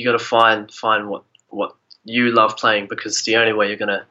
you 0.00 0.06
got 0.06 0.12
to 0.12 0.18
find 0.18 0.72
find 0.72 1.10
what 1.10 1.24
what 1.48 1.76
you 2.04 2.32
love 2.32 2.56
playing 2.56 2.86
because 2.88 3.22
the 3.24 3.36
only 3.36 3.52
way 3.52 3.68
you're 3.68 3.76
gonna 3.76 4.06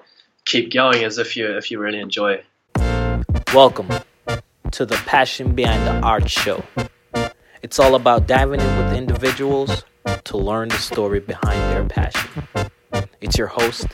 keep 0.45 0.71
going 0.71 1.01
is 1.01 1.17
if 1.17 1.35
you 1.35 1.47
if 1.57 1.71
you 1.71 1.79
really 1.79 1.99
enjoy. 1.99 2.33
It. 2.33 2.45
Welcome 3.55 3.89
to 4.69 4.85
the 4.85 5.01
Passion 5.07 5.55
Behind 5.55 5.87
the 5.87 6.05
Art 6.05 6.29
Show. 6.29 6.63
It's 7.63 7.79
all 7.79 7.95
about 7.95 8.27
diving 8.27 8.61
in 8.61 8.77
with 8.77 8.93
individuals 8.93 9.83
to 10.25 10.37
learn 10.37 10.69
the 10.69 10.77
story 10.77 11.21
behind 11.21 11.59
their 11.73 11.83
passion. 11.85 12.29
It's 13.19 13.35
your 13.35 13.47
host, 13.47 13.87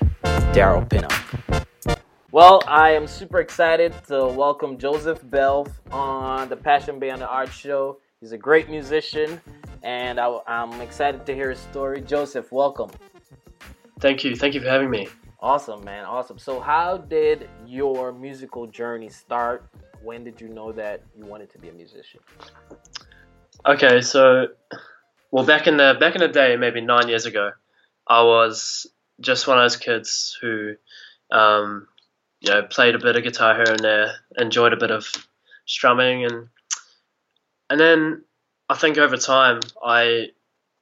Daryl 0.51 0.89
Pinnock. 0.89 1.65
Well, 2.29 2.61
I 2.67 2.91
am 2.91 3.07
super 3.07 3.39
excited 3.39 3.93
to 4.09 4.27
welcome 4.27 4.77
Joseph 4.77 5.21
Balfe 5.23 5.71
on 5.93 6.49
the 6.49 6.57
Passion 6.57 6.99
Behind 6.99 7.21
the 7.21 7.29
Art 7.29 7.53
Show. 7.53 7.99
He's 8.19 8.33
a 8.33 8.37
great 8.37 8.69
musician, 8.69 9.39
and 9.85 10.19
I, 10.19 10.39
am 10.47 10.81
excited 10.81 11.25
to 11.27 11.33
hear 11.33 11.51
his 11.51 11.59
story. 11.59 12.01
Joseph, 12.01 12.51
welcome. 12.51 12.89
Thank 13.99 14.23
you. 14.23 14.35
Thank 14.35 14.55
you 14.55 14.61
for 14.61 14.67
having 14.67 14.89
me. 14.89 15.07
Awesome, 15.39 15.83
man. 15.85 16.05
Awesome. 16.05 16.39
So, 16.39 16.59
how 16.59 16.97
did 16.97 17.47
your 17.67 18.11
musical 18.11 18.65
journey 18.65 19.09
start? 19.09 19.63
When 20.03 20.23
did 20.23 20.41
you 20.41 20.49
know 20.49 20.71
that 20.71 21.03
you 21.15 21.25
wanted 21.25 21.51
to 21.51 21.59
be 21.59 21.69
a 21.69 21.73
musician? 21.73 22.19
Okay, 23.65 24.01
so 24.01 24.47
well, 25.31 25.45
back 25.45 25.67
in 25.67 25.77
the 25.77 25.95
back 25.99 26.15
in 26.15 26.21
the 26.21 26.27
day, 26.27 26.57
maybe 26.57 26.81
nine 26.81 27.07
years 27.07 27.27
ago, 27.27 27.51
I 28.07 28.23
was 28.23 28.87
just 29.21 29.47
one 29.47 29.57
of 29.57 29.63
those 29.63 29.77
kids 29.77 30.37
who, 30.41 30.73
um, 31.31 31.87
you 32.41 32.51
know, 32.51 32.63
played 32.63 32.95
a 32.95 32.99
bit 32.99 33.15
of 33.15 33.23
guitar 33.23 33.55
here 33.55 33.71
and 33.71 33.79
there, 33.79 34.15
enjoyed 34.37 34.73
a 34.73 34.77
bit 34.77 34.91
of 34.91 35.07
strumming, 35.65 36.25
and 36.25 36.47
and 37.69 37.79
then 37.79 38.23
I 38.69 38.75
think 38.75 38.97
over 38.97 39.17
time 39.17 39.59
I 39.83 40.31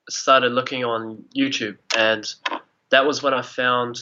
started 0.09 0.51
looking 0.53 0.83
on 0.83 1.25
YouTube, 1.35 1.77
and 1.95 2.25
that 2.89 3.05
was 3.05 3.21
when 3.21 3.33
I 3.33 3.41
found 3.41 3.99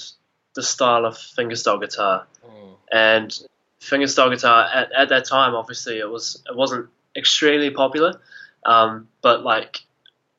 the 0.56 0.64
style 0.64 1.06
of 1.06 1.16
fingerstyle 1.16 1.80
guitar. 1.80 2.28
Mm. 2.46 2.76
And 2.92 3.40
fingerstyle 3.80 4.30
guitar 4.32 4.68
at, 4.72 4.92
at 4.92 5.10
that 5.10 5.26
time, 5.26 5.56
obviously, 5.56 6.00
it 6.00 6.10
was 6.10 6.42
it 6.48 6.56
wasn't 6.56 6.90
extremely 7.16 7.70
popular, 7.72 8.20
um, 8.66 9.08
but 9.22 9.44
like 9.44 9.80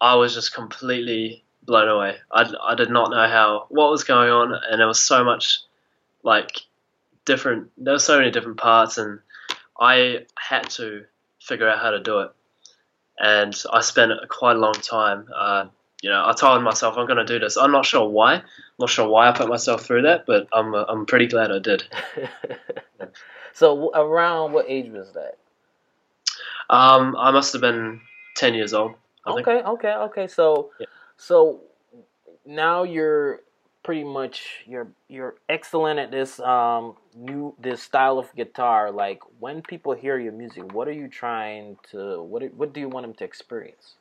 I 0.00 0.14
was 0.14 0.34
just 0.34 0.54
completely 0.54 1.42
blown 1.64 1.88
away. 1.88 2.16
I, 2.30 2.52
I 2.62 2.74
did 2.74 2.90
not 2.90 3.10
know 3.10 3.28
how 3.28 3.66
what 3.68 3.90
was 3.90 4.04
going 4.04 4.30
on, 4.30 4.52
and 4.52 4.80
there 4.80 4.86
was 4.86 5.00
so 5.00 5.24
much 5.24 5.60
like 6.22 6.60
different. 7.24 7.70
There 7.76 7.94
were 7.94 7.98
so 7.98 8.18
many 8.18 8.30
different 8.30 8.58
parts, 8.58 8.98
and 8.98 9.20
I 9.78 10.26
had 10.36 10.70
to 10.70 11.04
figure 11.40 11.68
out 11.68 11.80
how 11.80 11.90
to 11.90 12.00
do 12.00 12.20
it. 12.20 12.32
And 13.22 13.56
I 13.72 13.80
spent 13.80 14.12
quite 14.28 14.56
a 14.56 14.58
long 14.58 14.74
time. 14.74 15.28
Uh, 15.34 15.66
you 16.02 16.10
know, 16.10 16.24
I 16.26 16.32
told 16.32 16.62
myself 16.64 16.98
I'm 16.98 17.06
going 17.06 17.24
to 17.24 17.24
do 17.24 17.38
this. 17.38 17.56
I'm 17.56 17.70
not 17.70 17.86
sure 17.86 18.06
why. 18.08 18.34
I'm 18.34 18.42
not 18.78 18.90
sure 18.90 19.08
why 19.08 19.28
I 19.28 19.32
put 19.32 19.48
myself 19.48 19.86
through 19.86 20.02
that, 20.02 20.26
but 20.26 20.48
I'm 20.52 20.74
uh, 20.74 20.84
I'm 20.88 21.06
pretty 21.06 21.28
glad 21.28 21.52
I 21.52 21.60
did. 21.60 21.84
so 23.52 23.92
around 23.94 24.52
what 24.52 24.66
age 24.68 24.90
was 24.90 25.12
that? 25.12 25.38
Um, 26.68 27.14
I 27.16 27.30
must 27.30 27.52
have 27.52 27.62
been 27.62 28.00
ten 28.36 28.54
years 28.54 28.74
old. 28.74 28.94
I 29.24 29.30
okay, 29.30 29.44
think. 29.44 29.66
okay, 29.66 29.92
okay. 29.92 30.26
So, 30.26 30.70
yeah. 30.80 30.86
so 31.16 31.60
now 32.44 32.82
you're 32.82 33.40
pretty 33.84 34.04
much 34.04 34.64
you're 34.66 34.88
you're 35.08 35.36
excellent 35.48 35.98
at 35.98 36.10
this 36.10 36.40
um 36.40 36.96
new 37.14 37.54
this 37.58 37.82
style 37.82 38.18
of 38.18 38.34
guitar. 38.34 38.90
Like 38.90 39.20
when 39.38 39.62
people 39.62 39.92
hear 39.92 40.18
your 40.18 40.32
music, 40.32 40.72
what 40.72 40.88
are 40.88 40.92
you 40.92 41.08
trying 41.08 41.76
to 41.90 42.22
what 42.22 42.42
what 42.54 42.72
do 42.72 42.80
you 42.80 42.88
want 42.88 43.06
them 43.06 43.14
to 43.14 43.24
experience? 43.24 43.94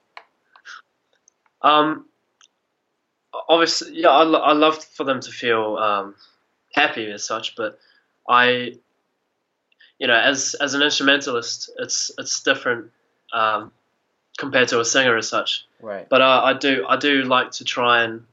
Um, 1.61 2.05
obviously, 3.47 3.99
yeah, 3.99 4.09
I, 4.09 4.23
I 4.23 4.53
love 4.53 4.83
for 4.83 5.03
them 5.03 5.19
to 5.21 5.31
feel 5.31 5.77
um, 5.77 6.15
happy 6.73 7.11
as 7.11 7.23
such, 7.23 7.55
but 7.55 7.79
I, 8.27 8.73
you 9.99 10.07
know, 10.07 10.15
as 10.15 10.55
as 10.55 10.73
an 10.73 10.81
instrumentalist, 10.81 11.69
it's 11.77 12.11
it's 12.17 12.41
different 12.41 12.91
um, 13.33 13.71
compared 14.37 14.69
to 14.69 14.79
a 14.79 14.85
singer 14.85 15.17
as 15.17 15.29
such. 15.29 15.65
Right. 15.81 16.07
But 16.09 16.21
uh, 16.21 16.41
I 16.43 16.53
do 16.53 16.85
I 16.87 16.97
do 16.97 17.23
like 17.23 17.51
to 17.53 17.63
try 17.63 18.03
and 18.03 18.25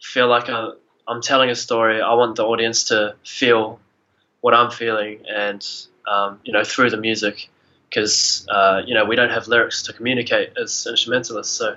feel 0.00 0.28
like 0.28 0.48
i 0.48 0.70
I'm 1.08 1.22
telling 1.22 1.50
a 1.50 1.54
story. 1.54 2.02
I 2.02 2.14
want 2.14 2.34
the 2.34 2.44
audience 2.44 2.84
to 2.84 3.14
feel 3.24 3.78
what 4.46 4.54
I'm 4.54 4.70
feeling, 4.70 5.22
and 5.28 5.60
um, 6.06 6.38
you 6.44 6.52
know, 6.52 6.62
through 6.62 6.90
the 6.90 6.96
music, 6.96 7.50
because 7.90 8.46
uh, 8.48 8.80
you 8.86 8.94
know 8.94 9.04
we 9.04 9.16
don't 9.16 9.30
have 9.30 9.48
lyrics 9.48 9.82
to 9.82 9.92
communicate 9.92 10.52
as 10.56 10.86
instrumentalists, 10.88 11.52
so 11.58 11.70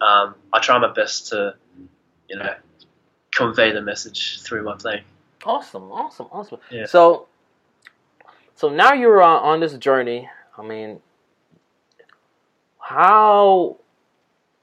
um, 0.00 0.36
I 0.52 0.60
try 0.60 0.78
my 0.78 0.92
best 0.92 1.26
to, 1.30 1.56
you 2.28 2.36
know, 2.36 2.54
convey 3.34 3.72
the 3.72 3.82
message 3.82 4.40
through 4.42 4.62
my 4.62 4.76
playing. 4.76 5.02
Awesome, 5.44 5.90
awesome, 5.90 6.28
awesome. 6.30 6.60
Yeah. 6.70 6.86
So, 6.86 7.26
so 8.54 8.68
now 8.68 8.92
you're 8.92 9.20
uh, 9.20 9.26
on 9.26 9.58
this 9.58 9.74
journey. 9.74 10.30
I 10.56 10.62
mean, 10.64 11.00
how 12.78 13.78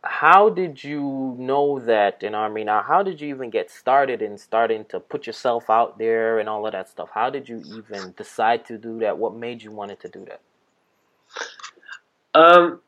how 0.06 0.50
did 0.50 0.84
you 0.84 1.36
know 1.38 1.80
that 1.80 2.22
in 2.22 2.36
army 2.36 2.64
now 2.64 2.82
how 2.82 3.02
did 3.02 3.20
you 3.20 3.28
even 3.30 3.50
get 3.50 3.72
started 3.72 4.22
in 4.22 4.38
starting 4.38 4.86
to 4.86 5.00
put 5.00 5.26
yourself 5.26 5.70
out 5.70 5.98
there 5.98 6.40
and 6.40 6.48
all 6.48 6.66
of 6.66 6.72
that 6.72 6.90
stuff? 6.90 7.10
How 7.14 7.30
did 7.30 7.50
you 7.50 7.62
even 7.76 8.14
decide 8.18 8.66
to 8.66 8.78
do 8.78 9.00
that? 9.00 9.18
What 9.18 9.36
made 9.36 9.62
you 9.62 9.72
wanted 9.72 10.00
to 10.02 10.10
do 10.10 10.26
that? 10.26 10.42
Um 12.34 12.82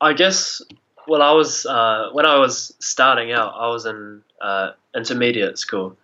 i 0.00 0.12
guess 0.12 0.60
well, 1.06 1.22
I 1.22 1.32
was 1.32 1.66
uh, 1.66 2.10
when 2.12 2.26
I 2.26 2.38
was 2.38 2.74
starting 2.80 3.32
out, 3.32 3.54
I 3.56 3.68
was 3.68 3.86
in 3.86 4.22
uh, 4.40 4.72
intermediate 4.94 5.58
school, 5.58 5.96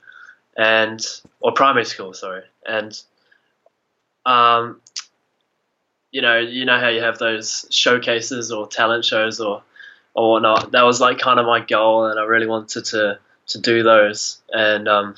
and 0.57 1.05
or 1.41 1.53
primary 1.53 1.85
school, 1.85 2.13
sorry, 2.13 2.43
and 2.67 3.01
um, 4.27 4.81
you 6.11 6.21
know, 6.23 6.39
you 6.39 6.65
know 6.65 6.79
how 6.79 6.89
you 6.89 7.01
have 7.01 7.19
those 7.19 7.67
showcases 7.71 8.53
or 8.53 8.67
talent 8.67 9.05
shows 9.05 9.41
or 9.41 9.63
or 10.15 10.33
whatnot. 10.33 10.73
That 10.73 10.83
was 10.83 11.01
like 11.01 11.19
kind 11.19 11.39
of 11.39 11.47
my 11.47 11.61
goal, 11.61 12.07
and 12.07 12.19
I 12.19 12.25
really 12.25 12.47
wanted 12.47 12.85
to 12.87 13.19
to 13.49 13.61
do 13.61 13.83
those. 13.83 14.41
And 14.53 14.89
um, 14.89 15.15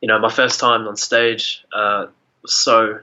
you 0.00 0.08
know, 0.08 0.18
my 0.18 0.30
first 0.30 0.60
time 0.60 0.86
on 0.86 0.96
stage 0.96 1.64
uh, 1.72 2.06
was 2.42 2.54
so 2.54 3.00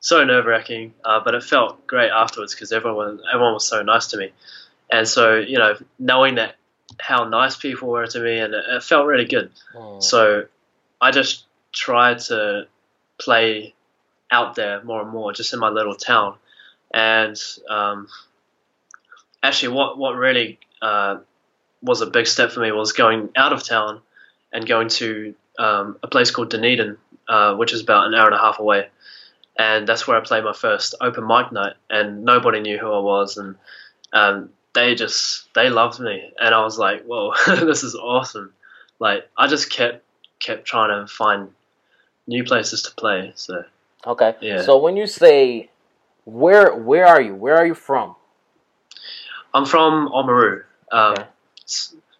so 0.00 0.24
nerve 0.24 0.46
wracking, 0.46 0.94
uh, 1.04 1.20
but 1.24 1.34
it 1.34 1.42
felt 1.42 1.86
great 1.86 2.10
afterwards 2.10 2.54
because 2.54 2.72
everyone 2.72 3.20
everyone 3.32 3.54
was 3.54 3.66
so 3.66 3.82
nice 3.82 4.08
to 4.08 4.16
me 4.16 4.32
and 4.90 5.06
so 5.08 5.36
you 5.36 5.58
know 5.58 5.74
knowing 5.98 6.36
that 6.36 6.56
how 7.00 7.24
nice 7.24 7.56
people 7.56 7.88
were 7.88 8.06
to 8.06 8.20
me 8.20 8.38
and 8.38 8.54
it, 8.54 8.64
it 8.68 8.82
felt 8.82 9.06
really 9.06 9.24
good 9.24 9.50
oh. 9.74 10.00
so 10.00 10.44
i 11.00 11.10
just 11.10 11.44
tried 11.72 12.18
to 12.18 12.66
play 13.18 13.74
out 14.30 14.54
there 14.54 14.82
more 14.84 15.02
and 15.02 15.10
more 15.10 15.32
just 15.32 15.52
in 15.52 15.58
my 15.58 15.68
little 15.68 15.94
town 15.94 16.34
and 16.94 17.40
um, 17.68 18.08
actually 19.46 19.74
what 19.74 19.96
what 19.96 20.16
really 20.16 20.58
uh, 20.82 21.18
was 21.82 22.00
a 22.00 22.06
big 22.06 22.26
step 22.26 22.50
for 22.50 22.60
me 22.60 22.72
was 22.72 22.92
going 22.92 23.30
out 23.36 23.52
of 23.52 23.62
town 23.62 24.00
and 24.52 24.66
going 24.66 24.88
to 24.88 25.34
um, 25.58 25.96
a 26.02 26.08
place 26.08 26.30
called 26.30 26.50
Dunedin, 26.50 26.96
uh, 27.28 27.54
which 27.54 27.72
is 27.72 27.80
about 27.80 28.06
an 28.06 28.14
hour 28.14 28.26
and 28.26 28.34
a 28.34 28.38
half 28.38 28.58
away. 28.58 28.88
And 29.58 29.86
that's 29.86 30.06
where 30.06 30.18
I 30.18 30.20
played 30.20 30.44
my 30.44 30.52
first 30.52 30.94
open 31.00 31.26
mic 31.26 31.50
night, 31.50 31.74
and 31.88 32.24
nobody 32.24 32.60
knew 32.60 32.78
who 32.78 32.92
I 32.92 32.98
was. 32.98 33.38
And 33.38 33.56
um, 34.12 34.50
they 34.74 34.94
just 34.94 35.52
they 35.54 35.70
loved 35.70 35.98
me, 36.00 36.32
and 36.38 36.54
I 36.54 36.62
was 36.62 36.78
like, 36.78 37.04
whoa, 37.04 37.32
this 37.46 37.82
is 37.82 37.94
awesome. 37.94 38.52
Like 38.98 39.28
I 39.36 39.46
just 39.46 39.70
kept 39.70 40.04
kept 40.40 40.66
trying 40.66 40.90
to 40.90 41.10
find 41.10 41.50
new 42.26 42.44
places 42.44 42.82
to 42.82 42.90
play. 42.94 43.32
So 43.34 43.64
okay, 44.06 44.34
yeah. 44.40 44.62
So 44.62 44.76
when 44.76 44.96
you 44.96 45.06
say 45.06 45.70
where 46.24 46.74
where 46.74 47.06
are 47.06 47.20
you? 47.20 47.34
Where 47.34 47.56
are 47.56 47.66
you 47.66 47.74
from? 47.74 48.14
I'm 49.54 49.64
from 49.64 50.08
Oamaru. 50.08 50.62
Um, 50.92 51.12
okay. 51.12 51.26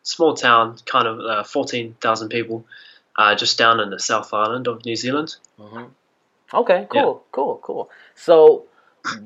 small 0.02 0.34
town, 0.34 0.76
kind 0.86 1.06
of 1.06 1.20
uh, 1.20 1.42
fourteen 1.44 1.96
thousand 2.00 2.28
people, 2.28 2.64
uh, 3.16 3.34
just 3.34 3.58
down 3.58 3.80
in 3.80 3.90
the 3.90 3.98
South 3.98 4.32
Island 4.32 4.66
of 4.68 4.84
New 4.84 4.96
Zealand. 4.96 5.36
Mm-hmm. 5.58 5.84
Okay, 6.54 6.86
cool, 6.90 7.22
yeah. 7.24 7.30
cool, 7.32 7.60
cool. 7.62 7.90
So, 8.14 8.64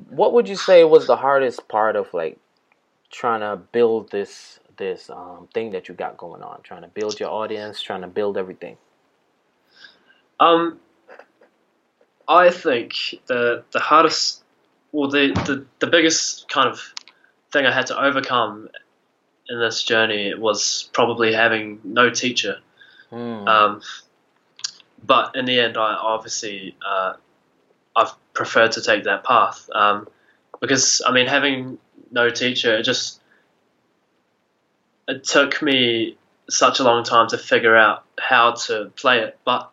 what 0.08 0.32
would 0.32 0.48
you 0.48 0.56
say 0.56 0.84
was 0.84 1.06
the 1.06 1.16
hardest 1.16 1.68
part 1.68 1.96
of 1.96 2.12
like 2.14 2.38
trying 3.10 3.40
to 3.40 3.56
build 3.56 4.10
this 4.10 4.60
this 4.76 5.10
um, 5.10 5.48
thing 5.52 5.70
that 5.72 5.88
you 5.88 5.94
got 5.94 6.16
going 6.16 6.42
on, 6.42 6.62
trying 6.62 6.82
to 6.82 6.88
build 6.88 7.20
your 7.20 7.30
audience, 7.30 7.82
trying 7.82 8.00
to 8.00 8.06
build 8.06 8.38
everything? 8.38 8.76
Um, 10.38 10.80
I 12.26 12.50
think 12.50 12.94
the 13.26 13.64
the 13.72 13.80
hardest, 13.80 14.42
well, 14.92 15.10
the, 15.10 15.32
the 15.46 15.66
the 15.80 15.86
biggest 15.86 16.48
kind 16.48 16.68
of 16.68 16.94
thing 17.52 17.66
I 17.66 17.72
had 17.72 17.86
to 17.86 18.00
overcome 18.00 18.68
in 19.48 19.58
this 19.58 19.82
journey 19.82 20.34
was 20.34 20.88
probably 20.92 21.32
having 21.32 21.80
no 21.84 22.10
teacher. 22.10 22.58
Hmm. 23.10 23.48
Um, 23.48 23.82
but 25.04 25.34
in 25.34 25.44
the 25.44 25.58
end, 25.58 25.76
I 25.76 25.94
obviously 25.94 26.76
uh, 26.86 27.14
I've 27.96 28.12
preferred 28.32 28.72
to 28.72 28.82
take 28.82 29.04
that 29.04 29.24
path 29.24 29.68
um, 29.74 30.08
because 30.60 31.02
I 31.04 31.12
mean 31.12 31.26
having 31.26 31.78
no 32.10 32.30
teacher, 32.30 32.76
it 32.76 32.82
just 32.84 33.20
it 35.08 35.24
took 35.24 35.60
me 35.62 36.16
such 36.48 36.80
a 36.80 36.84
long 36.84 37.04
time 37.04 37.28
to 37.28 37.38
figure 37.38 37.76
out 37.76 38.04
how 38.18 38.52
to 38.52 38.92
play 38.96 39.20
it, 39.20 39.38
but 39.44 39.70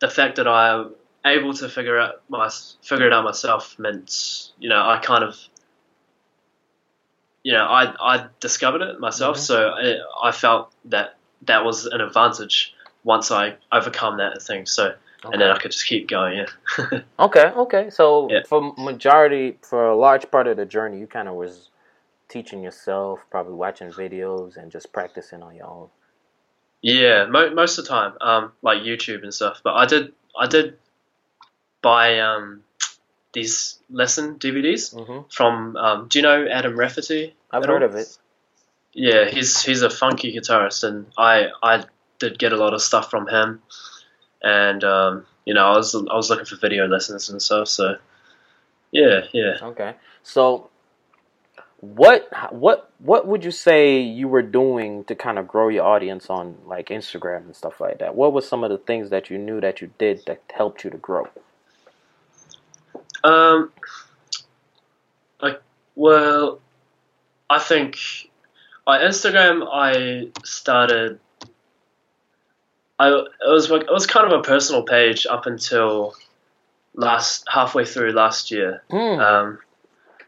the 0.00 0.08
fact 0.08 0.36
that 0.36 0.48
I'm 0.48 0.90
able 1.24 1.52
to 1.54 1.68
figure 1.68 1.98
out 1.98 2.22
my 2.28 2.50
figure 2.82 3.06
it 3.06 3.12
out 3.12 3.24
myself 3.24 3.78
meant 3.78 4.50
you 4.58 4.68
know 4.68 4.80
I 4.80 4.98
kind 4.98 5.22
of 5.22 5.36
you 7.42 7.52
know 7.52 7.64
I 7.64 7.94
I 8.00 8.26
discovered 8.40 8.82
it 8.82 9.00
myself, 9.00 9.36
Mhm. 9.36 9.40
so 9.40 9.68
I, 9.70 10.28
I 10.28 10.32
felt 10.32 10.72
that 10.86 11.16
that 11.42 11.64
was 11.64 11.86
an 11.86 12.00
advantage 12.00 12.74
once 13.04 13.30
I 13.30 13.56
overcome 13.72 14.18
that 14.18 14.42
thing. 14.42 14.66
So 14.66 14.94
and 15.24 15.40
then 15.40 15.50
I 15.50 15.58
could 15.58 15.70
just 15.72 15.86
keep 15.86 16.08
going. 16.08 16.38
Yeah. 16.38 17.00
Okay, 17.18 17.52
okay. 17.64 17.90
So 17.90 18.28
Yeah. 18.30 18.42
for 18.48 18.72
majority, 18.78 19.58
for 19.62 19.90
a 19.90 19.96
large 19.96 20.30
part 20.30 20.46
of 20.46 20.56
the 20.56 20.64
journey, 20.64 20.98
you 20.98 21.06
kind 21.06 21.28
of 21.28 21.34
was 21.34 21.68
teaching 22.28 22.62
yourself, 22.62 23.20
probably 23.30 23.52
watching 23.54 23.90
videos 23.90 24.56
and 24.56 24.72
just 24.72 24.90
practicing 24.92 25.42
on 25.42 25.54
your 25.54 25.66
own. 25.66 25.88
Yeah, 26.80 27.26
mo- 27.26 27.50
most 27.50 27.76
of 27.76 27.84
the 27.84 27.90
time, 27.90 28.12
um, 28.22 28.52
like 28.62 28.78
YouTube 28.82 29.22
and 29.22 29.34
stuff. 29.34 29.60
But 29.62 29.74
I 29.74 29.84
did, 29.84 30.14
I 30.38 30.46
did 30.46 30.78
buy 31.82 32.20
um, 32.20 32.62
these 33.32 33.78
lesson 33.90 34.38
DVDs 34.38 34.94
hmm 34.94 35.20
from. 35.30 35.76
Um, 35.76 36.08
do 36.08 36.18
you 36.18 36.22
know 36.22 36.46
Adam 36.46 36.76
Rafferty? 36.76 37.34
I've 37.50 37.64
heard 37.64 37.82
all? 37.82 37.88
of 37.88 37.96
it. 37.96 38.18
Yeah, 38.92 39.28
he's 39.28 39.62
he's 39.62 39.82
a 39.82 39.90
funky 39.90 40.36
guitarist, 40.36 40.84
and 40.84 41.06
I 41.16 41.48
I 41.62 41.84
did 42.18 42.38
get 42.38 42.52
a 42.52 42.56
lot 42.56 42.74
of 42.74 42.82
stuff 42.82 43.10
from 43.10 43.28
him, 43.28 43.62
and 44.42 44.82
um, 44.82 45.26
you 45.44 45.54
know 45.54 45.64
I 45.66 45.76
was 45.76 45.94
I 45.94 46.14
was 46.14 46.30
looking 46.30 46.46
for 46.46 46.56
video 46.56 46.86
lessons 46.86 47.30
and 47.30 47.40
stuff. 47.40 47.68
So 47.68 47.96
yeah, 48.90 49.20
yeah. 49.32 49.56
Okay. 49.62 49.94
So 50.22 50.70
what 51.80 52.28
what 52.52 52.90
what 52.98 53.26
would 53.26 53.44
you 53.44 53.50
say 53.50 54.00
you 54.00 54.28
were 54.28 54.42
doing 54.42 55.04
to 55.04 55.14
kind 55.14 55.38
of 55.38 55.48
grow 55.48 55.68
your 55.68 55.84
audience 55.84 56.28
on 56.28 56.56
like 56.66 56.88
Instagram 56.88 57.46
and 57.46 57.56
stuff 57.56 57.80
like 57.80 57.98
that? 57.98 58.14
What 58.14 58.32
were 58.32 58.42
some 58.42 58.64
of 58.64 58.70
the 58.70 58.78
things 58.78 59.10
that 59.10 59.30
you 59.30 59.38
knew 59.38 59.60
that 59.60 59.80
you 59.80 59.90
did 59.98 60.24
that 60.26 60.42
helped 60.52 60.84
you 60.84 60.90
to 60.90 60.98
grow? 60.98 61.28
Um, 63.24 63.72
like, 65.40 65.60
well, 65.94 66.60
I 67.48 67.58
think 67.58 67.98
on 68.86 69.00
Instagram 69.00 69.66
I 69.70 70.28
started. 70.44 71.18
I 72.98 73.08
it 73.08 73.24
was 73.50 73.70
like 73.70 73.82
it 73.82 73.90
was 73.92 74.06
kind 74.06 74.30
of 74.30 74.38
a 74.38 74.42
personal 74.42 74.82
page 74.82 75.26
up 75.28 75.46
until 75.46 76.14
last 76.94 77.44
halfway 77.48 77.84
through 77.84 78.12
last 78.12 78.50
year, 78.50 78.82
Mm. 78.90 79.18
um, 79.20 79.58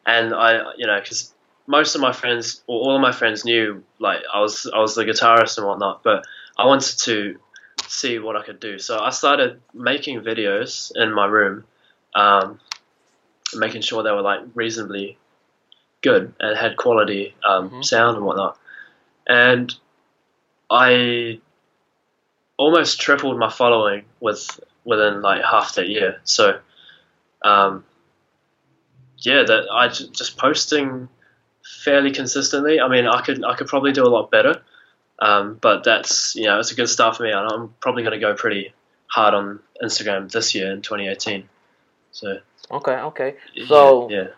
and 0.07 0.35
I 0.35 0.73
you 0.77 0.87
know 0.87 0.99
because 0.99 1.35
most 1.67 1.95
of 1.95 2.01
my 2.01 2.13
friends 2.13 2.63
or 2.67 2.81
all 2.81 2.95
of 2.97 3.01
my 3.03 3.13
friends 3.13 3.45
knew 3.45 3.85
like 3.99 4.21
I 4.33 4.41
was 4.41 4.71
I 4.73 4.79
was 4.79 4.95
the 4.95 5.05
guitarist 5.05 5.59
and 5.59 5.67
whatnot, 5.67 6.03
but 6.03 6.25
I 6.57 6.67
wanted 6.67 6.99
to 7.01 7.39
see 7.87 8.19
what 8.19 8.37
I 8.37 8.43
could 8.43 8.59
do, 8.61 8.79
so 8.79 8.99
I 9.01 9.11
started 9.11 9.61
making 9.75 10.21
videos 10.23 10.93
in 10.97 11.13
my 11.13 11.27
room. 11.27 11.65
Um, 12.15 12.59
making 13.57 13.83
sure 13.83 14.03
they 14.03 14.11
were 14.11 14.23
like 14.23 14.41
reasonably 14.55 15.19
good 16.03 16.35
and 16.41 16.57
had 16.57 16.77
quality 16.77 17.35
um, 17.45 17.71
Mhm. 17.71 17.85
sound 17.85 18.17
and 18.17 18.27
whatnot. 18.27 18.59
And 19.27 19.73
I 20.71 21.41
almost 22.57 23.01
tripled 23.01 23.39
my 23.39 23.51
following 23.51 24.05
with 24.21 24.61
within 24.85 25.23
like 25.23 25.43
half 25.45 25.75
that 25.77 25.89
year. 25.89 26.21
So, 26.25 26.59
um, 27.43 27.85
yeah, 29.19 29.45
that 29.45 29.67
I 29.71 29.89
just 29.89 30.37
posting 30.37 31.09
fairly 31.85 32.11
consistently. 32.11 32.81
I 32.81 32.89
mean, 32.89 33.07
I 33.07 33.21
could 33.23 33.45
I 33.45 33.55
could 33.55 33.69
probably 33.69 33.93
do 33.93 34.05
a 34.05 34.09
lot 34.11 34.31
better, 34.31 34.63
um, 35.21 35.59
but 35.61 35.85
that's 35.85 36.35
you 36.35 36.45
know 36.45 36.59
it's 36.59 36.73
a 36.73 36.75
good 36.75 36.89
start 36.89 37.17
for 37.17 37.23
me, 37.23 37.31
and 37.31 37.49
I'm 37.49 37.75
probably 37.81 38.03
going 38.03 38.19
to 38.19 38.19
go 38.19 38.35
pretty 38.35 38.73
hard 39.07 39.35
on 39.35 39.61
Instagram 39.83 40.31
this 40.31 40.55
year 40.55 40.73
in 40.73 40.83
2018. 40.83 41.49
So. 42.13 42.39
Okay, 42.73 42.93
okay. 42.93 43.37
So- 43.67 44.09
yeah. 44.11 44.29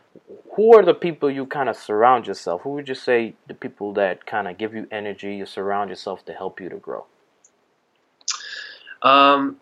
Who 0.56 0.76
are 0.76 0.84
the 0.84 0.94
people 0.94 1.28
you 1.30 1.46
kind 1.46 1.68
of 1.68 1.76
surround 1.76 2.28
yourself? 2.28 2.62
Who 2.62 2.70
would 2.70 2.88
you 2.88 2.94
say 2.94 3.34
the 3.48 3.54
people 3.54 3.92
that 3.94 4.24
kind 4.24 4.46
of 4.46 4.56
give 4.56 4.72
you 4.72 4.86
energy, 4.92 5.34
you 5.34 5.46
surround 5.46 5.90
yourself 5.90 6.24
to 6.26 6.32
help 6.32 6.60
you 6.60 6.68
to 6.68 6.76
grow? 6.76 7.04
Um, 9.02 9.56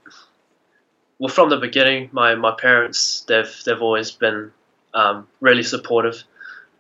well, 1.19 1.31
from 1.31 1.49
the 1.49 1.57
beginning, 1.57 2.11
my, 2.13 2.35
my 2.35 2.53
parents 2.53 3.23
they've 3.27 3.51
they've 3.65 3.81
always 3.81 4.11
been 4.11 4.53
um, 4.93 5.27
really 5.41 5.63
supportive. 5.63 6.23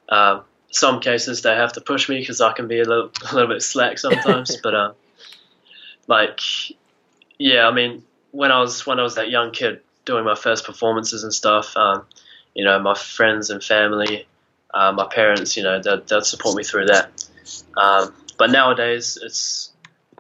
Um, 0.08 0.42
some 0.70 1.00
cases 1.00 1.42
they 1.42 1.54
have 1.54 1.72
to 1.74 1.80
push 1.80 2.08
me 2.08 2.18
because 2.20 2.40
I 2.40 2.52
can 2.52 2.68
be 2.68 2.80
a 2.80 2.84
little 2.84 3.10
a 3.30 3.34
little 3.34 3.48
bit 3.48 3.62
slack 3.62 3.98
sometimes, 3.98 4.56
but 4.62 4.74
um, 4.74 4.92
like 6.06 6.40
yeah, 7.38 7.66
I 7.66 7.72
mean 7.72 8.04
when 8.30 8.52
I 8.52 8.60
was 8.60 8.86
when 8.86 9.00
I 9.00 9.02
was 9.02 9.14
that 9.14 9.30
young 9.30 9.52
kid 9.52 9.80
doing 10.04 10.24
my 10.24 10.34
first 10.34 10.64
performances 10.64 11.24
and 11.24 11.32
stuff, 11.32 11.76
um, 11.76 12.04
you 12.54 12.64
know, 12.64 12.78
my 12.78 12.94
friends 12.94 13.50
and 13.50 13.62
family, 13.62 14.26
uh, 14.74 14.92
my 14.92 15.06
parents, 15.06 15.56
you 15.56 15.62
know, 15.62 15.80
they'd, 15.80 16.06
they'd 16.06 16.24
support 16.24 16.56
me 16.56 16.64
through 16.64 16.86
that. 16.86 17.10
Um, 17.76 18.14
but 18.38 18.50
nowadays, 18.50 19.18
it's 19.22 19.70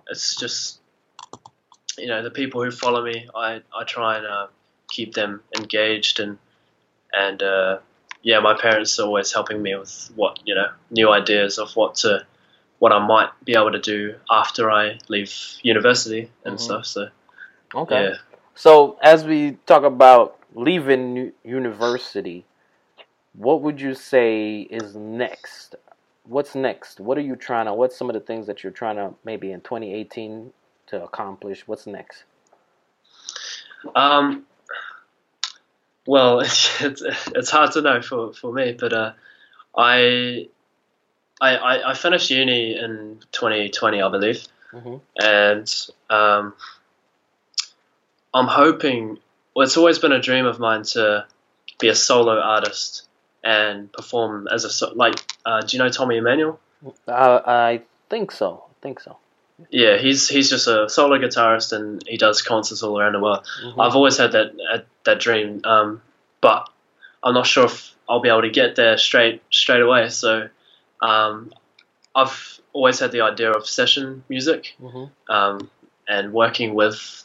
it's 0.08 0.36
just 0.36 0.78
you 1.98 2.06
know 2.06 2.22
the 2.22 2.30
people 2.30 2.62
who 2.62 2.70
follow 2.70 3.02
me. 3.04 3.28
I, 3.34 3.62
I 3.76 3.84
try 3.84 4.18
and 4.18 4.26
uh, 4.26 4.46
keep 4.88 5.14
them 5.14 5.42
engaged 5.56 6.20
and 6.20 6.38
and 7.12 7.42
uh, 7.42 7.78
yeah, 8.22 8.40
my 8.40 8.54
parents 8.54 8.98
are 8.98 9.06
always 9.06 9.32
helping 9.32 9.62
me 9.62 9.74
with 9.74 10.10
what 10.14 10.38
you 10.44 10.54
know 10.54 10.70
new 10.90 11.10
ideas 11.10 11.58
of 11.58 11.74
what 11.74 11.96
to 11.96 12.24
what 12.78 12.92
I 12.92 13.04
might 13.06 13.30
be 13.44 13.54
able 13.54 13.72
to 13.72 13.80
do 13.80 14.16
after 14.30 14.70
I 14.70 14.98
leave 15.08 15.32
university 15.62 16.30
and 16.44 16.56
Mhm. 16.56 16.60
stuff. 16.60 16.86
So 16.86 17.08
Okay. 17.74 18.02
yeah. 18.10 18.16
So, 18.54 18.98
as 19.02 19.24
we 19.24 19.52
talk 19.66 19.82
about 19.82 20.38
leaving 20.54 21.32
university, 21.44 22.44
what 23.34 23.62
would 23.62 23.80
you 23.80 23.94
say 23.94 24.60
is 24.70 24.94
next? 24.94 25.74
What's 26.24 26.54
next? 26.54 27.00
What 27.00 27.16
are 27.18 27.22
you 27.22 27.36
trying 27.36 27.66
to? 27.66 27.74
What's 27.74 27.96
some 27.96 28.10
of 28.10 28.14
the 28.14 28.20
things 28.20 28.46
that 28.46 28.62
you're 28.62 28.72
trying 28.72 28.96
to 28.96 29.14
maybe 29.24 29.52
in 29.52 29.60
2018 29.62 30.52
to 30.88 31.02
accomplish? 31.02 31.66
What's 31.66 31.86
next? 31.86 32.24
Um, 33.94 34.44
well, 36.06 36.40
it's, 36.40 36.80
it's 36.80 37.50
hard 37.50 37.72
to 37.72 37.80
know 37.80 38.02
for, 38.02 38.32
for 38.34 38.52
me, 38.52 38.76
but 38.78 38.92
uh, 38.92 39.12
I, 39.76 40.48
I 41.40 41.90
I 41.90 41.94
finished 41.94 42.30
uni 42.30 42.76
in 42.78 43.18
2020, 43.32 44.02
I 44.02 44.08
believe, 44.10 44.46
hmm 44.70 44.96
and 45.20 45.74
um, 46.10 46.54
I'm 48.34 48.46
hoping. 48.46 49.18
Well, 49.54 49.64
it's 49.66 49.76
always 49.76 49.98
been 49.98 50.12
a 50.12 50.20
dream 50.20 50.46
of 50.46 50.58
mine 50.58 50.82
to 50.94 51.26
be 51.78 51.88
a 51.88 51.94
solo 51.94 52.38
artist 52.40 53.06
and 53.44 53.92
perform 53.92 54.48
as 54.48 54.64
a 54.64 54.70
so- 54.70 54.92
like. 54.94 55.16
Uh, 55.44 55.60
do 55.62 55.76
you 55.76 55.82
know 55.82 55.90
Tommy 55.90 56.16
Emmanuel? 56.18 56.58
Uh, 57.06 57.40
I 57.46 57.82
think 58.08 58.30
so. 58.32 58.64
I 58.70 58.74
think 58.82 59.00
so. 59.00 59.16
Yeah, 59.70 59.96
he's 59.98 60.28
he's 60.28 60.50
just 60.50 60.66
a 60.66 60.88
solo 60.88 61.18
guitarist 61.18 61.72
and 61.72 62.02
he 62.08 62.16
does 62.16 62.42
concerts 62.42 62.82
all 62.82 62.98
around 62.98 63.12
the 63.12 63.20
world. 63.20 63.46
Mhm. 63.62 63.78
I've 63.78 63.94
always 63.94 64.16
had 64.16 64.32
that 64.32 64.52
uh, 64.72 64.78
that 65.04 65.20
dream, 65.20 65.60
um, 65.64 66.02
but 66.40 66.68
I'm 67.22 67.34
not 67.34 67.46
sure 67.46 67.66
if 67.66 67.94
I'll 68.08 68.20
be 68.20 68.28
able 68.28 68.42
to 68.42 68.50
get 68.50 68.74
there 68.76 68.96
straight 68.98 69.42
straight 69.50 69.82
away. 69.82 70.08
So 70.08 70.48
um, 71.00 71.52
I've 72.14 72.58
always 72.72 72.98
had 72.98 73.12
the 73.12 73.20
idea 73.20 73.52
of 73.52 73.66
session 73.68 74.24
music 74.28 74.74
Mhm. 74.82 75.10
um, 75.28 75.70
and 76.08 76.32
working 76.32 76.74
with 76.74 77.21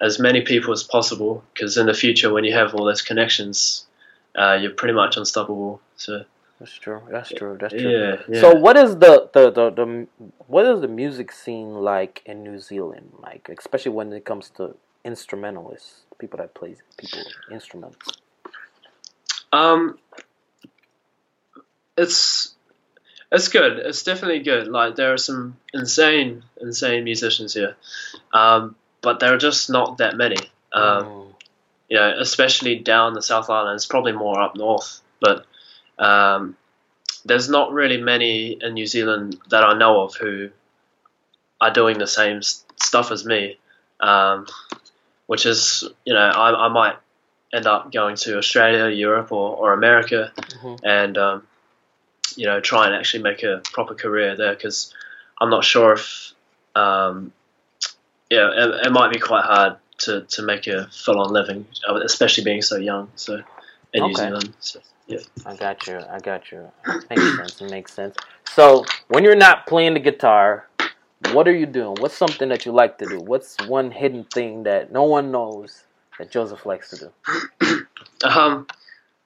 as 0.00 0.18
many 0.18 0.42
people 0.42 0.72
as 0.72 0.82
possible. 0.82 1.44
Because 1.52 1.76
in 1.76 1.86
the 1.86 1.94
future, 1.94 2.32
when 2.32 2.44
you 2.44 2.54
have 2.54 2.74
all 2.74 2.84
those 2.84 3.02
connections, 3.02 3.86
uh, 4.36 4.58
you're 4.60 4.72
pretty 4.72 4.94
much 4.94 5.16
unstoppable. 5.16 5.80
So 5.96 6.24
That's 6.60 6.76
true. 6.76 7.02
That's 7.10 7.30
true. 7.30 7.56
That's 7.60 7.74
true. 7.74 7.90
yeah, 7.90 8.16
yeah. 8.28 8.40
So 8.40 8.54
what 8.54 8.76
is 8.76 8.96
the, 8.96 9.30
the, 9.32 9.50
the, 9.50 9.70
the 9.70 10.06
what 10.46 10.66
is 10.66 10.80
the 10.80 10.88
music 10.88 11.32
scene 11.32 11.74
like 11.74 12.22
in 12.26 12.42
New 12.42 12.60
Zealand? 12.60 13.12
Like 13.22 13.48
especially 13.58 13.92
when 13.92 14.12
it 14.12 14.24
comes 14.24 14.50
to 14.56 14.76
instrumentalists, 15.04 16.02
people 16.18 16.38
that 16.38 16.54
play 16.54 16.76
people 16.96 17.22
instruments. 17.50 17.98
Um, 19.52 19.98
it's 21.96 22.54
it's 23.30 23.48
good. 23.48 23.78
It's 23.78 24.02
definitely 24.02 24.40
good. 24.40 24.68
Like 24.68 24.96
there 24.96 25.12
are 25.12 25.18
some 25.18 25.56
insane, 25.74 26.44
insane 26.60 27.04
musicians 27.04 27.54
here, 27.54 27.76
um, 28.32 28.76
but 29.02 29.20
there 29.20 29.32
are 29.34 29.38
just 29.38 29.70
not 29.70 29.98
that 29.98 30.16
many. 30.16 30.36
Um, 30.72 31.04
Mm. 31.04 31.24
You 31.90 31.96
know, 31.96 32.14
especially 32.18 32.76
down 32.80 33.14
the 33.14 33.22
South 33.22 33.48
Island. 33.48 33.76
It's 33.76 33.86
probably 33.86 34.12
more 34.12 34.38
up 34.38 34.56
north, 34.56 35.00
but 35.20 35.46
um, 35.98 36.54
there's 37.24 37.48
not 37.48 37.72
really 37.72 37.96
many 37.96 38.58
in 38.60 38.74
New 38.74 38.86
Zealand 38.86 39.38
that 39.48 39.64
I 39.64 39.72
know 39.78 40.02
of 40.02 40.14
who 40.14 40.50
are 41.60 41.72
doing 41.72 41.98
the 41.98 42.06
same 42.06 42.38
s- 42.38 42.62
stuff 42.76 43.10
as 43.10 43.24
me. 43.24 43.58
Um, 44.00 44.46
which 45.26 45.44
is, 45.46 45.84
you 46.04 46.12
know, 46.14 46.20
I, 46.20 46.66
I 46.66 46.68
might 46.68 46.96
end 47.52 47.66
up 47.66 47.90
going 47.90 48.16
to 48.16 48.36
Australia, 48.38 48.88
Europe, 48.94 49.32
or, 49.32 49.56
or 49.56 49.72
America 49.72 50.32
Mhm. 50.36 50.80
and 50.84 51.16
um, 51.18 51.46
you 52.36 52.44
know 52.46 52.60
try 52.60 52.86
and 52.86 52.94
actually 52.94 53.22
make 53.22 53.42
a 53.42 53.62
proper 53.72 53.94
career 53.94 54.36
there 54.36 54.54
because 54.54 54.92
I'm 55.40 55.48
not 55.50 55.64
sure 55.64 55.94
if 55.94 56.32
um, 56.76 57.32
yeah, 58.30 58.50
it, 58.52 58.86
it 58.86 58.92
might 58.92 59.12
be 59.12 59.18
quite 59.18 59.44
hard 59.44 59.76
to, 59.98 60.22
to 60.22 60.42
make 60.42 60.66
a 60.66 60.88
full 60.88 61.20
on 61.20 61.32
living, 61.32 61.66
especially 62.04 62.44
being 62.44 62.62
so 62.62 62.76
young. 62.76 63.10
So 63.16 63.42
in 63.92 64.02
New 64.04 64.14
Zealand, 64.14 64.54
so, 64.60 64.80
yeah. 65.06 65.18
I 65.46 65.56
got 65.56 65.86
you. 65.86 65.98
I 65.98 66.18
got 66.18 66.52
you. 66.52 66.70
Makes 67.08 67.36
sense. 67.36 67.60
It 67.60 67.70
makes 67.70 67.92
sense. 67.92 68.16
So 68.54 68.84
when 69.08 69.24
you're 69.24 69.36
not 69.36 69.66
playing 69.66 69.94
the 69.94 70.00
guitar, 70.00 70.68
what 71.32 71.48
are 71.48 71.54
you 71.54 71.66
doing? 71.66 71.96
What's 72.00 72.16
something 72.16 72.48
that 72.50 72.66
you 72.66 72.72
like 72.72 72.98
to 72.98 73.06
do? 73.06 73.18
What's 73.18 73.56
one 73.66 73.90
hidden 73.90 74.24
thing 74.24 74.64
that 74.64 74.92
no 74.92 75.04
one 75.04 75.30
knows 75.32 75.84
that 76.18 76.30
Joseph 76.30 76.66
likes 76.66 76.90
to 76.90 77.12
do? 77.60 77.86
Um, 78.24 78.66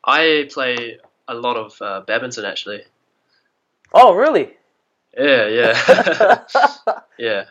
I 0.05 0.51
play 0.53 0.99
a 1.27 1.35
lot 1.35 1.57
of 1.57 1.81
uh, 1.81 2.03
badminton 2.07 2.45
actually. 2.45 2.83
Oh, 3.95 4.15
really? 4.15 4.51
Yeah, 5.17 5.49
yeah, 5.49 6.43
yeah. 7.19 7.45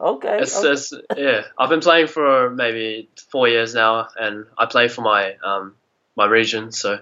Okay. 0.00 0.38
It's, 0.40 0.56
okay. 0.58 0.72
it's 0.72 0.92
yeah. 1.16 1.42
I've 1.58 1.68
been 1.70 1.80
playing 1.80 2.08
for 2.08 2.50
maybe 2.50 3.08
four 3.30 3.48
years 3.48 3.74
now, 3.74 4.08
and 4.18 4.46
I 4.58 4.66
play 4.66 4.88
for 4.88 5.02
my 5.02 5.34
um 5.44 5.74
my 6.16 6.26
region, 6.26 6.72
so 6.72 6.98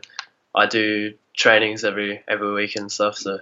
I 0.54 0.66
do 0.66 1.14
trainings 1.34 1.84
every 1.84 2.22
every 2.28 2.52
week 2.52 2.76
and 2.76 2.90
stuff. 2.90 3.16
So 3.16 3.38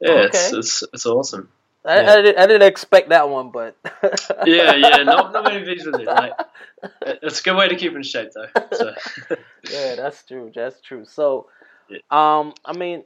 yeah, 0.00 0.22
it's 0.26 0.48
Okay. 0.48 0.58
it's 0.58 0.82
it's 0.92 1.06
awesome. 1.06 1.48
I, 1.84 2.00
yeah. 2.00 2.12
I, 2.12 2.16
didn't, 2.22 2.38
I 2.38 2.46
didn't 2.46 2.68
expect 2.68 3.08
that 3.08 3.28
one, 3.28 3.50
but 3.50 3.76
Yeah, 4.46 4.74
yeah. 4.76 4.98
Not 5.02 5.32
not 5.32 5.44
many 5.44 5.64
people 5.64 5.92
do. 5.98 6.04
Like, 6.04 6.32
it's 7.02 7.40
a 7.40 7.42
good 7.42 7.56
way 7.56 7.68
to 7.68 7.76
keep 7.76 7.94
in 7.94 8.02
shape 8.02 8.30
though. 8.34 8.48
So 8.72 8.94
yeah, 9.70 9.96
that's 9.96 10.24
true. 10.24 10.52
That's 10.54 10.80
true. 10.80 11.04
So, 11.06 11.48
Yeah. 11.88 11.98
um, 12.10 12.54
I 12.64 12.72
mean, 12.76 13.02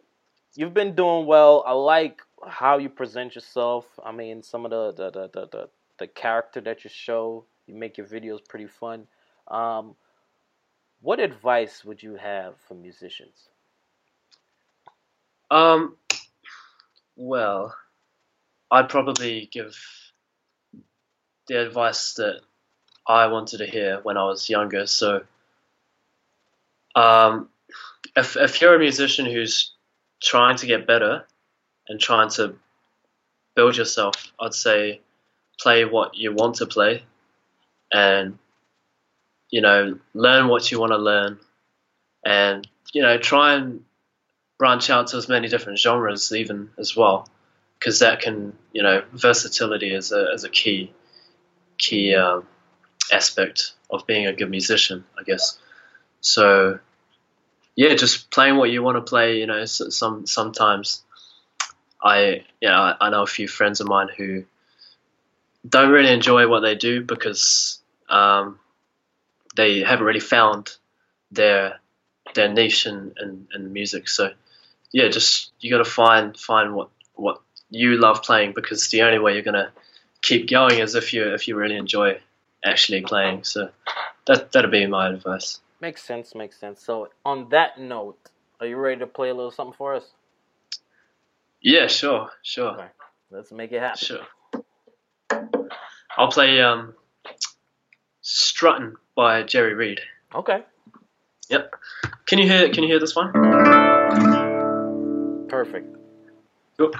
you've 0.54 0.74
been 0.74 0.94
doing 0.94 1.26
well. 1.26 1.64
I 1.66 1.72
like 1.72 2.20
how 2.46 2.78
you 2.78 2.88
present 2.88 3.34
yourself. 3.34 3.86
I 4.04 4.12
mean, 4.12 4.42
some 4.42 4.64
of 4.64 4.70
the 4.70 4.92
the 4.92 5.10
the 5.10 5.28
the, 5.28 5.48
the, 5.48 5.68
the 5.98 6.06
character 6.06 6.60
that 6.62 6.84
you 6.84 6.90
show. 6.90 7.44
You 7.66 7.74
make 7.74 7.98
your 7.98 8.06
videos 8.06 8.48
pretty 8.48 8.68
fun. 8.68 9.08
Um, 9.48 9.96
what 11.00 11.18
advice 11.18 11.84
would 11.84 12.00
you 12.00 12.14
have 12.14 12.54
for 12.68 12.74
musicians? 12.74 13.48
um, 15.50 15.96
well, 17.16 17.74
I'd 18.70 18.88
probably 18.88 19.48
give 19.52 19.76
the 21.46 21.62
advice 21.62 22.14
that 22.14 22.40
I 23.06 23.28
wanted 23.28 23.58
to 23.58 23.66
hear 23.66 24.00
when 24.02 24.16
I 24.16 24.24
was 24.24 24.48
younger. 24.50 24.86
So, 24.86 25.22
um, 26.94 27.48
if 28.16 28.36
if 28.36 28.60
you're 28.60 28.74
a 28.74 28.78
musician 28.78 29.26
who's 29.26 29.72
trying 30.20 30.56
to 30.56 30.66
get 30.66 30.86
better 30.86 31.26
and 31.88 32.00
trying 32.00 32.30
to 32.30 32.54
build 33.54 33.76
yourself, 33.76 34.32
I'd 34.40 34.54
say 34.54 35.00
play 35.58 35.84
what 35.84 36.16
you 36.16 36.32
want 36.32 36.56
to 36.56 36.66
play 36.66 37.02
and 37.92 38.38
you 39.50 39.60
know 39.60 39.98
learn 40.12 40.48
what 40.48 40.70
you 40.70 40.80
want 40.80 40.92
to 40.92 40.98
learn 40.98 41.38
and 42.24 42.66
you 42.92 43.02
know 43.02 43.16
try 43.16 43.54
and 43.54 43.84
branch 44.58 44.90
out 44.90 45.08
to 45.08 45.16
as 45.16 45.28
many 45.28 45.48
different 45.48 45.78
genres 45.78 46.32
even 46.32 46.70
as 46.78 46.96
well 46.96 47.28
because 47.78 48.00
that 48.00 48.20
can 48.20 48.52
you 48.72 48.82
know 48.82 49.02
versatility 49.12 49.94
is 49.94 50.12
a, 50.12 50.32
is 50.32 50.44
a 50.44 50.50
key 50.50 50.92
key 51.78 52.14
um, 52.14 52.46
aspect 53.12 53.72
of 53.90 54.06
being 54.06 54.26
a 54.26 54.32
good 54.32 54.50
musician 54.50 55.04
I 55.18 55.22
guess. 55.22 55.58
So 56.20 56.80
yeah 57.76 57.94
just 57.94 58.30
playing 58.30 58.56
what 58.56 58.70
you 58.70 58.82
want 58.82 58.96
to 58.96 59.02
play 59.02 59.38
you 59.38 59.46
know 59.46 59.64
some 59.64 60.26
sometimes 60.26 61.04
I 62.02 62.44
you 62.60 62.68
know 62.68 62.94
I, 63.00 63.10
know 63.10 63.22
a 63.22 63.26
few 63.26 63.48
friends 63.48 63.80
of 63.80 63.88
mine 63.88 64.08
who 64.16 64.44
don't 65.68 65.90
really 65.90 66.12
enjoy 66.12 66.48
what 66.48 66.60
they 66.60 66.74
do 66.74 67.02
because 67.02 67.80
um, 68.08 68.58
they 69.56 69.80
haven't 69.80 70.06
really 70.06 70.20
found 70.20 70.76
their 71.30 71.80
their 72.34 72.48
niche 72.48 72.86
in, 72.86 73.14
in, 73.20 73.48
in 73.54 73.72
music. 73.72 74.08
So 74.08 74.30
yeah, 74.92 75.08
just 75.08 75.52
you 75.60 75.70
got 75.70 75.78
to 75.78 75.84
find 75.84 76.36
find 76.36 76.74
what 76.74 76.90
what 77.14 77.40
you 77.70 77.96
love 77.96 78.22
playing 78.22 78.52
because 78.52 78.88
the 78.90 79.02
only 79.02 79.18
way 79.18 79.34
you're 79.34 79.42
gonna 79.42 79.72
keep 80.22 80.48
going 80.48 80.78
is 80.78 80.94
if 80.94 81.12
you 81.12 81.32
if 81.34 81.48
you 81.48 81.56
really 81.56 81.76
enjoy 81.76 82.20
actually 82.64 83.00
playing. 83.02 83.44
So 83.44 83.70
that 84.26 84.52
that'd 84.52 84.70
be 84.70 84.86
my 84.86 85.08
advice. 85.08 85.60
Makes 85.80 86.02
sense. 86.02 86.34
Makes 86.34 86.58
sense. 86.58 86.82
So, 86.82 87.08
on 87.24 87.48
that 87.50 87.78
note, 87.78 88.18
are 88.60 88.66
you 88.66 88.76
ready 88.76 89.00
to 89.00 89.06
play 89.06 89.28
a 89.28 89.34
little 89.34 89.50
something 89.50 89.74
for 89.76 89.94
us? 89.94 90.04
Yeah, 91.66 91.88
sure, 91.88 92.30
sure. 92.44 92.92
Let's 93.28 93.50
make 93.50 93.72
it 93.72 93.80
happen. 93.80 93.98
sure. 93.98 94.20
I'll 96.16 96.30
play 96.30 96.62
um, 96.62 96.94
"Strutting" 98.20 98.94
by 99.16 99.42
Jerry 99.42 99.74
Reed. 99.74 99.98
Okay. 100.32 100.62
Yep. 101.48 101.74
Can 102.26 102.38
you 102.38 102.46
hear 102.48 102.68
Can 102.68 102.84
you 102.84 102.88
hear 102.88 103.00
this 103.00 103.16
one? 103.16 103.32
Perfect. 105.48 105.96
Cool. 106.78 106.92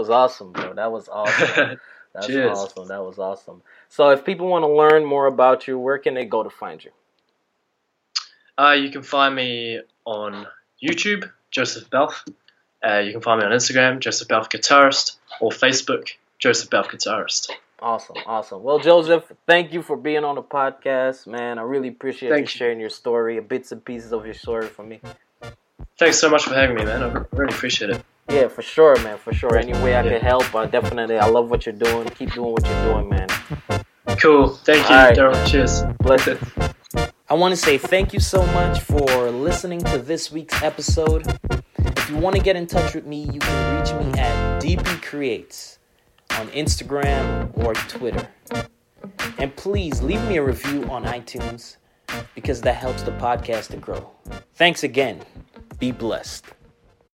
Was 0.00 0.08
awesome, 0.08 0.52
bro. 0.52 0.72
That 0.72 0.90
was 0.90 1.10
awesome. 1.10 1.78
That's 2.14 2.26
Cheers. 2.26 2.58
awesome. 2.58 2.88
That 2.88 3.04
was 3.04 3.18
awesome. 3.18 3.60
So, 3.90 4.08
if 4.08 4.24
people 4.24 4.48
want 4.48 4.62
to 4.62 4.72
learn 4.72 5.04
more 5.04 5.26
about 5.26 5.68
you, 5.68 5.78
where 5.78 5.98
can 5.98 6.14
they 6.14 6.24
go 6.24 6.42
to 6.42 6.48
find 6.48 6.82
you? 6.82 6.90
Uh, 8.56 8.72
you 8.72 8.90
can 8.90 9.02
find 9.02 9.34
me 9.34 9.80
on 10.06 10.46
YouTube, 10.82 11.30
Joseph 11.50 11.90
Balfe. 11.90 12.24
Uh, 12.82 13.00
you 13.00 13.12
can 13.12 13.20
find 13.20 13.40
me 13.40 13.46
on 13.46 13.52
Instagram, 13.52 14.00
Joseph 14.00 14.26
Balfe 14.26 14.48
Guitarist, 14.48 15.18
or 15.38 15.50
Facebook, 15.50 16.08
Joseph 16.38 16.70
Balfe 16.70 16.88
Guitarist. 16.88 17.50
Awesome, 17.78 18.16
awesome. 18.24 18.62
Well, 18.62 18.78
Joseph, 18.78 19.30
thank 19.46 19.74
you 19.74 19.82
for 19.82 19.98
being 19.98 20.24
on 20.24 20.36
the 20.36 20.42
podcast, 20.42 21.26
man. 21.26 21.58
I 21.58 21.62
really 21.62 21.88
appreciate 21.88 22.30
Thank 22.30 22.48
you 22.48 22.52
you. 22.54 22.58
sharing 22.58 22.80
your 22.80 22.90
story, 22.90 23.38
bits 23.40 23.70
and 23.72 23.84
pieces 23.84 24.12
of 24.12 24.24
your 24.24 24.34
story 24.34 24.68
for 24.68 24.82
me. 24.82 25.00
Thanks 25.98 26.18
so 26.18 26.30
much 26.30 26.44
for 26.44 26.54
having 26.54 26.76
me, 26.76 26.84
man. 26.86 27.02
I 27.02 27.24
really 27.36 27.54
appreciate 27.54 27.90
it. 27.90 28.02
Yeah, 28.30 28.48
for 28.48 28.62
sure, 28.62 28.96
man. 29.02 29.18
For 29.18 29.32
sure. 29.32 29.56
Any 29.56 29.72
way 29.74 29.94
I 29.96 30.02
Yeah. 30.04 30.12
can 30.12 30.20
help, 30.20 30.54
I 30.54 30.66
definitely. 30.66 31.18
I 31.18 31.26
love 31.26 31.50
what 31.50 31.66
you're 31.66 31.74
doing. 31.74 32.08
Keep 32.10 32.32
doing 32.34 32.52
what 32.52 32.64
you're 32.66 32.84
doing, 32.92 33.08
man. 33.08 33.28
Cool. 34.20 34.48
Thank 34.48 34.88
you, 34.88 34.94
All 34.94 35.04
right. 35.04 35.16
Daryl. 35.16 35.46
Cheers. 35.46 35.82
Bless 36.00 36.28
I 37.28 37.34
want 37.34 37.52
to 37.52 37.56
say 37.56 37.78
thank 37.78 38.12
you 38.12 38.20
so 38.20 38.44
much 38.46 38.80
for 38.80 39.30
listening 39.30 39.80
to 39.84 39.98
this 39.98 40.32
week's 40.32 40.62
episode. 40.62 41.26
If 41.78 42.10
you 42.10 42.16
want 42.16 42.34
to 42.36 42.42
get 42.42 42.56
in 42.56 42.66
touch 42.66 42.94
with 42.94 43.06
me, 43.06 43.22
you 43.32 43.38
can 43.38 43.78
reach 43.78 43.92
me 43.94 44.18
at 44.18 44.60
DP 44.60 45.00
Creates 45.02 45.78
on 46.38 46.48
Instagram 46.48 47.50
or 47.56 47.74
Twitter. 47.74 48.28
And 49.38 49.54
please 49.56 50.02
leave 50.02 50.22
me 50.28 50.36
a 50.38 50.42
review 50.42 50.84
on 50.90 51.04
iTunes 51.04 51.76
because 52.34 52.60
that 52.62 52.74
helps 52.74 53.02
the 53.02 53.12
podcast 53.12 53.68
to 53.68 53.76
grow. 53.76 54.10
Thanks 54.54 54.82
again. 54.82 55.20
Be 55.78 55.92
blessed. 55.92 56.44